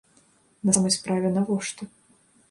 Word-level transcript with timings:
На 0.69 0.73
самай 0.77 0.93
справе, 0.95 1.27
навошта? 1.35 1.89